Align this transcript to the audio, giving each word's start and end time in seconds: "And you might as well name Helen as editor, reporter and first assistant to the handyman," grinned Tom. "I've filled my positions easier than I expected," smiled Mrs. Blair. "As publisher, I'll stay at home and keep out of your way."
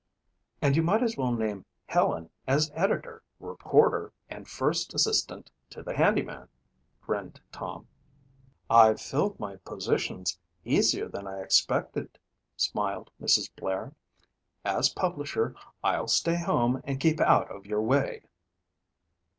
"And 0.63 0.75
you 0.75 0.81
might 0.81 1.03
as 1.03 1.15
well 1.15 1.31
name 1.31 1.63
Helen 1.85 2.31
as 2.47 2.71
editor, 2.73 3.21
reporter 3.39 4.11
and 4.31 4.47
first 4.47 4.95
assistant 4.95 5.51
to 5.69 5.83
the 5.83 5.95
handyman," 5.95 6.47
grinned 7.03 7.39
Tom. 7.51 7.87
"I've 8.67 8.99
filled 8.99 9.39
my 9.39 9.57
positions 9.57 10.39
easier 10.65 11.07
than 11.07 11.27
I 11.27 11.41
expected," 11.43 12.17
smiled 12.57 13.11
Mrs. 13.21 13.51
Blair. 13.55 13.93
"As 14.65 14.89
publisher, 14.89 15.53
I'll 15.83 16.07
stay 16.07 16.33
at 16.37 16.45
home 16.47 16.81
and 16.83 16.99
keep 16.99 17.19
out 17.21 17.51
of 17.51 17.67
your 17.67 17.83
way." 17.83 18.23